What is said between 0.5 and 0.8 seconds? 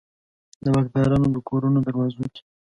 د